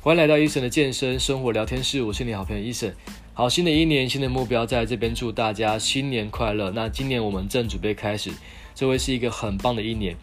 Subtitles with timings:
[0.00, 2.92] 欢迎来到 Eason 的健身生活聊天室，我是你好朋友 Eason。
[3.34, 6.70] 好，新的一年，新的目标，在这边祝大家新年快乐。
[6.70, 8.30] 那今年我们正准备开始，
[8.76, 10.14] 这会是一个很棒的一年。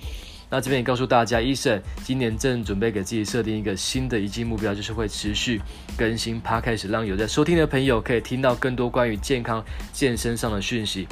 [0.50, 5.62] 那这边也告诉大家，Eason 今年正准备给自己设定一个新的一季目标，就是会持续
[5.98, 11.06] 更新 Podcast，让有在收听的朋友可以听到更多关于健康健身上的讯息。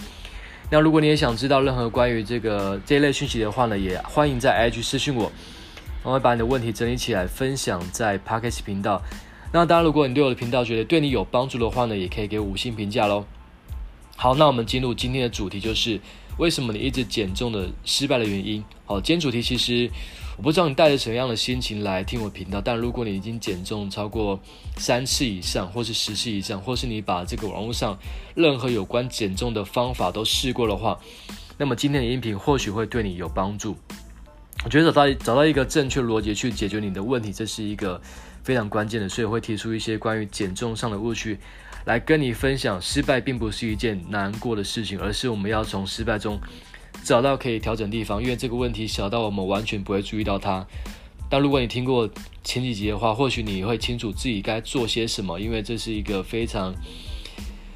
[0.70, 5.30] 那如果你也想知道任何关于这个这一类讯息的话呢，也欢迎在 IG 私讯我。
[6.04, 9.02] 我会把你的问题整理起来，分享在 Podcast 频道。
[9.54, 13.26] 那当然，如果你对我的频道觉得对你有帮助的话呢，也可以给五星评价喽。
[14.18, 16.02] 好，那我们进入今天的主题，就是
[16.38, 18.64] 为什么你一直减重的失败的原因。
[18.86, 19.90] 好，今天主题其实
[20.36, 24.40] 我不知道你带着什么样的心情来听我频道，但如果你已经减重超过
[24.76, 27.98] 三次以上，或是十次以上，或是你把这个网络上
[28.36, 31.00] 任何有关减重的方法都试过的话，
[31.58, 33.78] 那么今天的音频或许会对你有帮助。
[34.64, 38.02] 我觉得找到找到一个正确逻辑去解决你的问题，这是一个
[38.44, 41.38] 非常关键的，所以我会提出一些关于减重上的误区，
[41.86, 42.82] 来跟你分享。
[42.82, 46.40] 失败并不是一件难过的事情，而是我们要从失败中
[47.04, 48.24] 找到可以调整地方。
[48.24, 50.66] 因为这个问题小到我们完全不会注意到它，
[51.30, 52.10] 但如果你听过
[52.42, 56.74] 前几集的话，或许你会清楚自己该做些什么，因为这是一个非常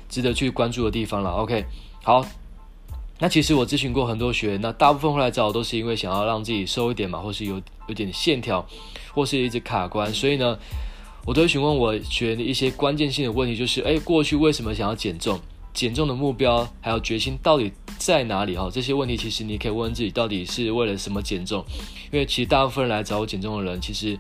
[0.08, 1.32] 值得去关注的地方了。
[1.32, 1.66] OK，
[2.02, 2.26] 好。
[3.20, 8.64] 那其实我咨询过很多学员，那大部分会来找我都是因为想要让自己瘦一点嘛，或是有有点线条，
[9.12, 10.58] 或是一直卡关，所以呢，
[11.26, 15.40] 我都会询问我学员的一些关键性的问题，就是诶，过去为什么想要减重？
[15.74, 18.56] 减重的目标还有决心到底在哪里？
[18.56, 21.66] 哈，这些问题其实你可以问问自己，到底是为了什么减重？
[22.12, 24.16] 因为其实大部分人来找我减重的人，其实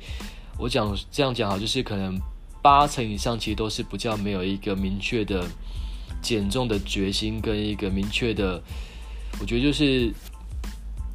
[0.57, 2.19] 我讲这样讲哈，就是可能
[2.63, 5.45] 八成以上其实都是比较没有一个明确的。
[6.21, 8.61] 减重的决心跟一个明确的，
[9.39, 10.11] 我觉得就是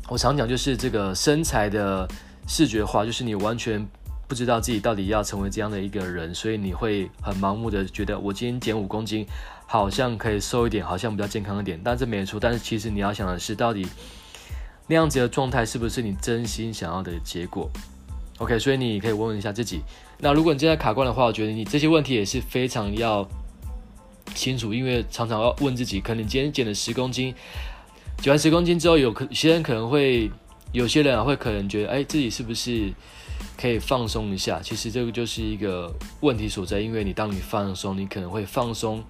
[0.09, 2.09] 我常讲，就是这个身材的
[2.47, 3.87] 视觉化，就是你完全
[4.27, 9.27] 不知道自己到底要成为这样的一个人，所以你会很盲目的觉得，我今天减五公斤，
[9.67, 12.41] 好像可以瘦一点，好像比较健康一点，但这没错。
[12.41, 13.87] 但是其实你要想的是，到底
[14.87, 17.71] 那样子的状态是不是你真心想要的结果
[18.39, 19.81] ？OK，所以你可以问问一下自己。
[20.19, 23.29] 那如果你正在卡关的话，我觉得你这些问题也是非常要。
[24.35, 27.35] 清楚，因为常常要问自己，可能今天减了十公斤，
[28.19, 30.31] 减完十公斤之后，有可些人可能会，
[30.73, 32.93] 有些人啊会可能觉得，哎，自己是不是
[33.59, 34.61] 可以放松一下？
[34.63, 39.03] 其实这个就是一个问题所在，因为你当你放松，你可能会放松，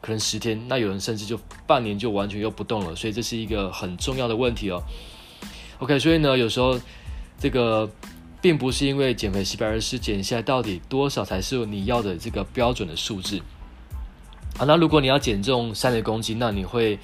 [0.00, 4.82] 可能十天，那有人甚至就半年就完全又不动了，所以这是一个很重要的问题哦。
[5.78, 6.78] OK，所以呢，有时候
[7.38, 7.90] 这个
[8.42, 13.40] 并不是因为减肥失败，而是减下来到底多少才是你要的这个标准的数字。
[14.60, 16.98] 好，那如果你要减重三十公斤，那你会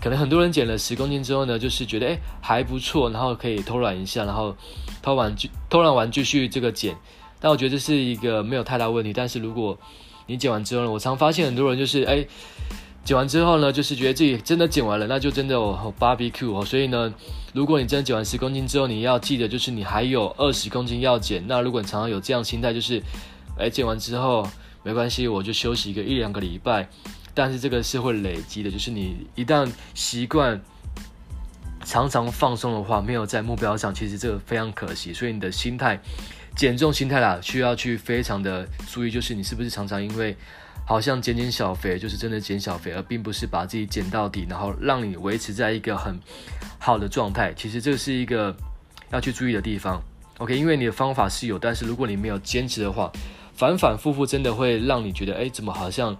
[0.00, 4.54] 可能很多人减了十公斤之后呢，就是觉得哎还不错，然后可以偷懒一下，然后
[5.02, 6.96] 偷完就偷懒完继续这个减。
[7.40, 9.12] 但我觉得这是一个没有太大问题。
[9.12, 9.76] 但是如果
[10.26, 12.24] 你减完之后呢，我常发现很多人就是哎
[13.04, 16.64] 减完之后呢，就是觉得自己真的减完了，那就真的哦 barbecue 哦。
[16.64, 17.12] 所以呢，
[17.52, 21.42] 如果你真的减完十公斤之后，你要记得就是你还有二十公斤要减。
[21.48, 23.02] 那如果你常常有这样心态，就是
[23.58, 24.46] 哎减完之后。
[24.82, 26.88] 没关系，我就休息一个一两个礼拜，
[27.34, 30.58] 但是这个是会累积的，就是你一旦习惯
[31.84, 35.12] 常常放松的话，没有在目标上，其实这个非常可惜。
[35.12, 36.00] 所以你的心态，
[36.56, 40.34] 减重心态啦，需要去非常的注意，就是你是不是常常因为
[40.86, 46.18] 好像减减小肥，就是真的减小肥，而并不是把自己减到底，然后让你维持在一个很
[46.78, 47.52] 好的状态。
[47.54, 48.56] 其实这是一个
[49.10, 50.02] 要去注意的地方。
[50.38, 53.12] OK，因为你的方法是有，但是如果你没有坚持的话。
[53.60, 56.16] 反反复复真的会让你觉得，哎，怎么好像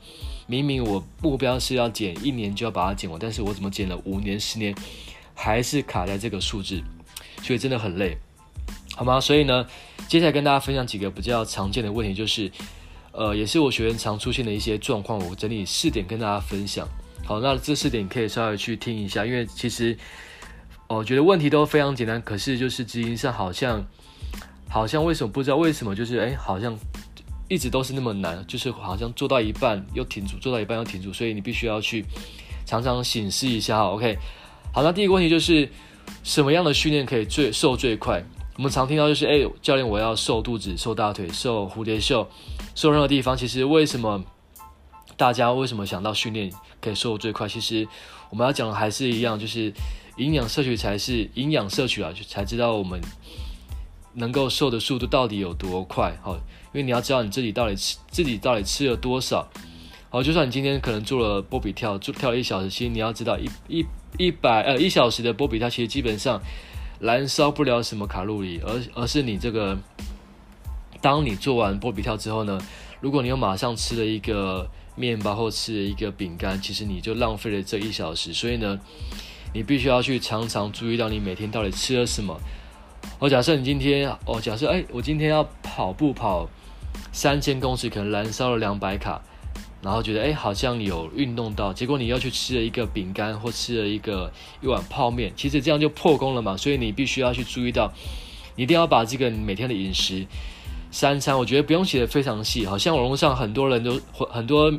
[0.46, 4.74] 明明我目标是要减一年就要把它减完，但是我怎么减了五年、十年，
[5.34, 6.82] 还是卡在这个数字，
[7.42, 8.18] 所以真的很累，
[8.94, 9.18] 好吗？
[9.18, 9.66] 所以呢，
[10.06, 12.52] 接下来跟大家分享几个比较常见的问题，就是，
[13.12, 16.86] 呃，也是我学员常出现的一些状况，我整理四点跟大家分享。
[17.24, 19.96] 好，那这四点可以稍微去听一下，因为其实
[20.86, 23.82] 我觉得问题都非常简单，可是就是执行上好像
[24.68, 26.78] 好像为什么不知道为什么，就是哎，好像。
[27.50, 32.04] 一直都是那么难，就是好像做到一半又停住，做到一半又停住，所以你必须要去
[32.64, 33.84] 常常醒思一下。
[33.84, 34.16] OK，
[34.72, 35.68] 好，那第一个问题就是
[36.22, 38.24] 什么样的训练可以最瘦最快？
[38.56, 42.28] 我们常听到就是，哎，教练，我要瘦肚子、瘦大腿、瘦蝴蝶袖、
[42.76, 43.36] 瘦任何地方。
[43.36, 44.22] 其实为什么
[45.16, 47.48] 大家为什么想到训练可以瘦最快？
[47.48, 47.88] 其实
[48.30, 49.72] 我们要讲的还是一样，就是
[50.18, 53.00] 营养摄取才是营养摄取啊，才知道我们
[54.14, 56.16] 能够瘦的速度到底有多快。
[56.22, 56.38] 好。
[56.72, 59.44] 因为你要知道你自己到底吃自己到底吃了多少，
[60.08, 63.84] 好，就算你今天可能做了波比跳，做跳了一小时，其实你要知道一一
[64.16, 66.40] 一百呃一小时的波比跳，其实基本上
[67.00, 69.76] 燃烧不了什么卡路里，而而是你这个
[71.00, 72.56] 当你做完波比跳之后呢，
[73.00, 78.32] 如果你又马上吃了一个面包或吃了一个饼干，其实你就浪费了这一小时。
[78.32, 78.78] 所以呢，
[79.52, 82.38] 你必须要去常常注意到你每天到底吃了什么。
[83.20, 86.48] 我假设你今天，哦，假设哎，我今天要跑步跑
[87.12, 89.20] 三千公尺，可能燃烧了两百卡，
[89.82, 94.32] 然后觉得哎，好像有运动到，结果你要去吃了一个饼干或吃了一个
[94.62, 96.56] 一碗泡面，其实这样就破功了嘛。
[96.56, 97.92] 所以你必须要去注意到，
[98.56, 100.26] 一定要把这个每天的饮食
[100.90, 104.00] 三餐，我觉得不用写得非常细，好像网络上很多人都
[104.30, 104.72] 很多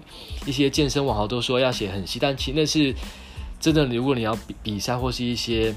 [0.47, 2.91] 一些健身网红都说要写很细，但其那是
[3.59, 3.85] 真的。
[3.85, 5.75] 如果你要比比赛或是一些。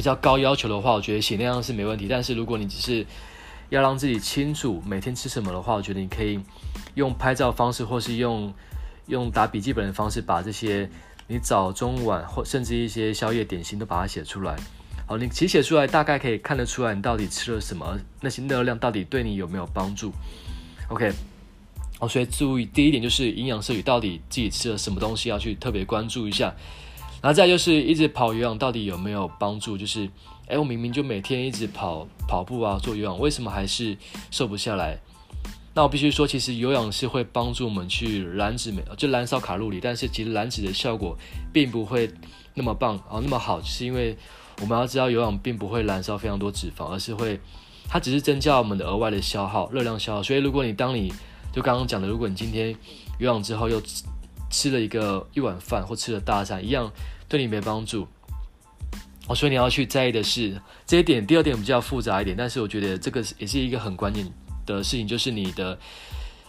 [0.00, 2.06] 比较高要求的话，我觉得写那样是没问题。
[2.08, 3.04] 但是如果你只是
[3.68, 6.40] 要让自己清楚每天吃什么的话，我觉得你可以
[6.94, 8.50] 用拍照方式，或是用
[9.08, 10.88] 用打笔记本的方式，把这些
[11.28, 14.56] 你早中晚或甚至一些宵夜点心都把它写出来。
[15.06, 20.10] 好，你其实写出来，大概可以看得出来你到底吃了什么，那些热量到底对你有没有帮助。
[20.88, 21.12] OK，
[21.98, 26.54] 好，所以注意第一点就是营养摄取到底自己吃了什么东西，要去特别关注一下。
[27.22, 29.76] 然后再就是一直跑有氧到底有没有帮助？
[29.76, 30.08] 就是，
[30.46, 33.96] 哎，我明明就每天一直跑跑步啊，做有氧，为什么还是
[34.30, 34.98] 瘦不下来？
[35.74, 41.16] 那我必须说，其实有氧是会帮助我们去燃脂，就燃烧卡路里，但是其实燃脂的效果
[41.52, 42.10] 并不会
[42.54, 44.16] 那么棒啊，那么好，就是因为
[44.60, 47.38] 我们要知道有氧并不会燃烧非常多脂肪，而是会，
[47.86, 50.22] 它只是增加我们的额外的消耗，热量消耗。
[50.22, 51.12] 所以如果你当你
[51.52, 52.74] 就刚刚讲的，如果你今天
[53.18, 53.80] 有氧之后又
[54.50, 56.92] 吃了一个一碗饭或吃了大餐，一样
[57.28, 58.06] 对你没帮助。
[59.28, 61.24] 哦，所以你要去在意的是这一点。
[61.24, 64.26] 第二点比较复杂一点，但是我觉得这个也是一个很关键
[64.66, 65.78] 的事情，就是你的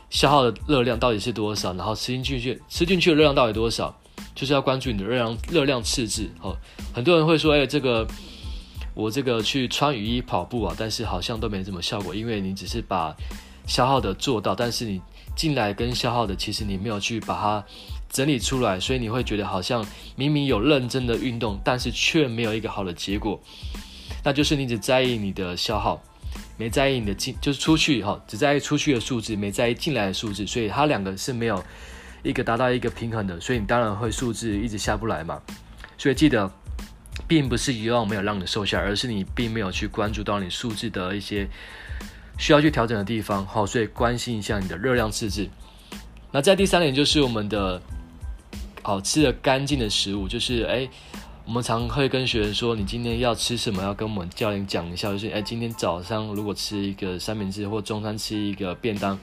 [0.09, 3.95] 消耗的热量到底是多少，然后吃进去吃进去的热量到底多少，
[4.33, 6.27] 就是要关注你的热量热量赤字。
[6.41, 6.57] 哦，
[6.91, 8.07] 很多人会说，哎，这个
[8.95, 13.15] 我这个去穿雨衣跑步啊，但是好像都没什么效果，因为你只是把
[13.67, 14.99] 消耗的做到，但是你。
[15.35, 17.65] 进来跟消耗的，其实你没有去把它
[18.09, 19.85] 整理出来，所以你会觉得好像
[20.15, 23.41] 明明有认真的运动，但是却没有一个好的结果。
[24.23, 26.01] 那就是你只在意你的消耗，
[26.57, 31.63] 没在意你的进，就是出去哈，只在意出去的数字，没在意进来的数字，所以它两个是没有
[32.21, 35.41] 一个达到一个平衡的，所以你当然会数字一直下不来嘛。
[35.97, 36.51] 所以记得，
[37.27, 41.47] 并不是遗忘没有让你瘦下，而是你并没有去关注到你数字的一些。
[42.41, 45.47] 需要去调整的地方，好，所以关心一下你的热量赤字。
[46.31, 47.79] 那在第三点就是我们的
[48.81, 50.89] 好吃的干净的食物，就是哎，
[51.45, 59.19] 我们常会跟学员说，你今天要吃什么，要跟我们教练讲一下，就是哎，今天早上如果吃一个三明治或中餐吃一个便当，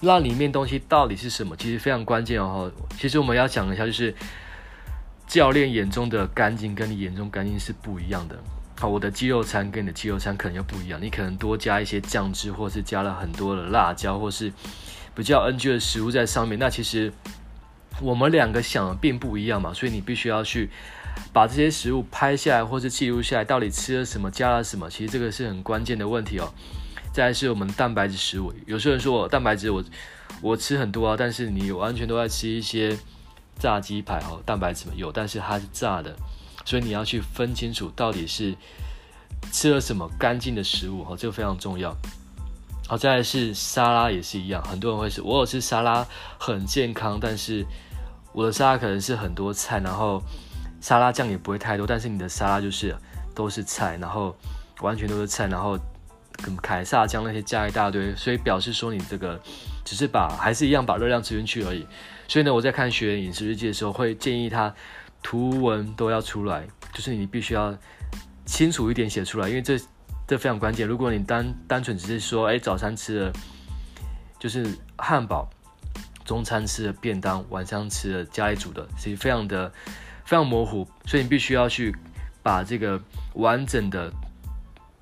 [0.00, 1.56] 那里面东西到底是什么？
[1.56, 2.70] 其实非常关键哦。
[2.98, 4.14] 其实我们要讲一下，就是
[5.26, 8.38] 教练眼中的干净跟你眼中干净是不一样的。
[8.76, 14.52] 好，我的鸡肉餐跟你的鸡肉餐可能又不一样，你可能多加一些酱汁，或是加了很多的辣椒，或是
[15.14, 16.58] 比较 NG 的食物在上面。
[16.58, 17.12] 那其实
[18.02, 20.68] 我们两个想的并不一样嘛，所以你必须要去
[21.32, 24.90] 把这些食物拍下来，或是记录下来，到底吃了什么，加了什么。
[24.90, 26.52] 其实这个是很关键的问题哦。
[27.12, 29.84] 再来是我们蛋白质食物，有些人说我蛋白质我
[30.42, 32.98] 我吃很多啊，但是你完全都在吃一些
[33.56, 36.16] 炸鸡排哦，蛋白质有，但是它是炸的。
[36.64, 38.54] 所以你要去分清楚到底是
[39.52, 41.94] 吃了什么干净的食物，哈，这个非常重要。
[42.86, 46.06] 好，再来是沙拉也是一样，很多人会说，我有吃沙拉
[46.38, 47.64] 很健康，但是
[48.32, 50.22] 我的沙拉可能是很多菜，然后
[50.80, 52.94] 沙拉酱也不会太多，但是你的沙拉就是
[53.34, 54.36] 都是菜，然后
[54.80, 55.78] 完全都是菜，然后
[56.42, 59.40] 跟凯撒酱那些加一大堆，所以表示说你这个
[59.84, 61.86] 只是把还是一样把热量吃进去而已。
[62.28, 64.74] 所以呢，我在看学员饮食日记的时候，会建议他。
[65.24, 67.74] 图文都要出来，就是你必须要
[68.44, 69.80] 清楚一点写出来，因为这
[70.28, 70.86] 这非常关键。
[70.86, 73.32] 如果你单单纯只是说，哎，早餐吃了
[74.38, 75.48] 就是汉堡，
[76.26, 79.72] 中餐吃了便当，晚上吃了家里煮的，其实非常的
[80.26, 80.86] 非常模糊。
[81.06, 81.96] 所以你必须要去
[82.42, 83.00] 把这个
[83.32, 84.12] 完整的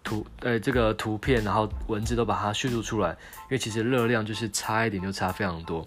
[0.05, 5.87] 图，呃，这个图片，然后文字都把它叙述出来，因为其实热量就是差一点就差非常多。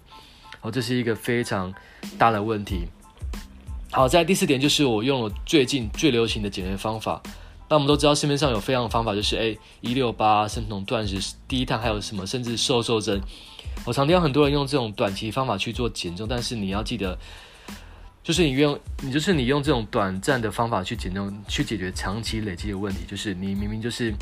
[0.60, 1.72] 哦，这是一个非常
[2.18, 2.86] 大的问题。
[3.96, 7.18] 好，在第四点就是我用了最近最流行的减肥方法。
[7.66, 13.18] 那我们都知道市面上有非常的方法，就是哎一六八、生酮断食、低碳，还有什么甚至瘦瘦针。
[13.86, 17.18] 我常听到很多人用这种短期方法去做减重，但是你要记得，
[18.22, 24.12] 就是你用你就是你用这种短暂的方法去减重，去解决长期累积的问题，就是你明明就是。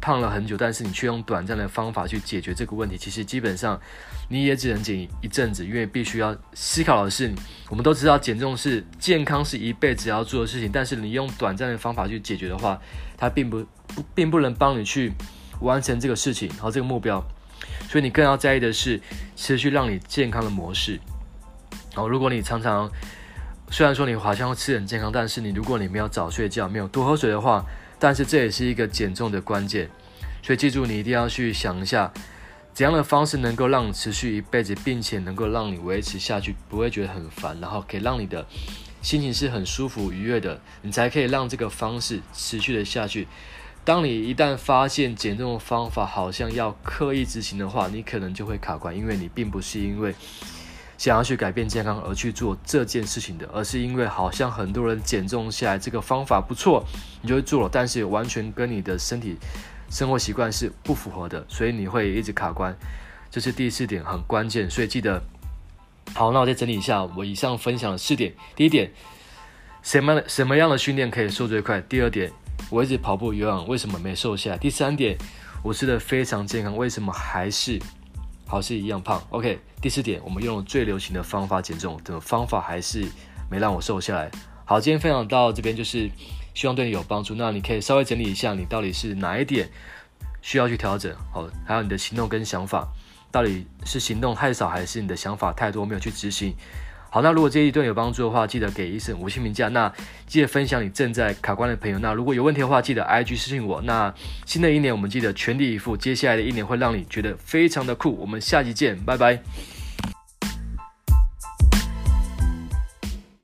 [0.00, 3.80] 胖了很久，但是你却用短暂的方法去解决这个问题，其实基本上
[4.28, 7.32] 你也只能减一阵子，因为必须要思考的是，
[7.68, 12.80] 我们都知道减重是健康是一辈子要做的事情，但是你用短暂的方法去解决的话，
[13.16, 13.64] 它并不
[14.14, 15.12] 并不能帮你去
[15.60, 17.22] 完成这个事情，然后这个目标。
[17.88, 19.00] 所以你更要在意的是
[19.36, 20.98] 持续让你健康的模式。
[21.96, 22.90] 哦，如果你常常
[23.68, 27.64] 虽然说你好像吃很健康，但是你如果你没有早睡觉，没有多喝水的话，
[28.00, 29.88] 但是这也是一个减重的关键。
[30.42, 32.12] 所以记住，你一定要去想一下，
[32.72, 38.46] 怎样的方式能够让你持续一辈子，并且能够让你维持下去，不会觉得很烦，然后可以让你的
[39.02, 43.28] 心情是很舒服愉悦的，你才可以让这个方式持续的下去。
[43.84, 50.14] 当你一旦发现减重的方法好像要刻意执行的话，你可能就会卡关，因为你并不是因为
[51.00, 56.84] 想要去改变健康而去做这件事情的，而是因为好像很多人减重下来这个方法不错，
[57.22, 59.38] 你就会做了，但是完全跟你的身体
[59.88, 62.76] 生活习惯是不符合的，所以你会一直卡关。
[63.30, 65.22] 这是第四点，很关键，所以记得。
[66.12, 68.34] 好，那我再整理一下我以上分享的四点。
[68.54, 68.92] 第一点，
[69.82, 71.80] 什么什么样的训练可以瘦最快？
[71.80, 72.30] 第二点。
[72.68, 74.58] 我一直跑步、有氧，为什么没瘦下来？
[74.58, 75.16] 第三点，
[75.62, 77.80] 我吃的非常健康，为什么还是
[78.50, 83.06] 还是一样胖？OK，第四点，我们用了最流行的方法减重，的方法还是
[83.48, 84.28] 没让我瘦下来。
[84.64, 86.10] 好，今天分享到这边，就是
[86.52, 87.34] 希望对你有帮助。
[87.36, 89.70] 那你可以稍微整理一下，你到底是哪一点
[90.42, 91.14] 需要去调整？
[91.32, 92.88] 好，还有你的行动跟想法，
[93.30, 96.54] 到底是行动太少，还是你的想法太多没有去执行？
[97.12, 99.66] 好，那如果这一段有帮助的话，记得给医生五星评价。
[99.68, 99.92] 那
[100.28, 101.98] 记得分享你正在卡关的朋友。
[101.98, 103.82] 那如果有问题的话，记得 IG 私信我。
[103.82, 104.14] 那
[104.46, 105.96] 新的一年，我们记得全力以赴。
[105.96, 108.16] 接下来的一年会让你觉得非常的酷。
[108.16, 109.42] 我们下期见，拜拜。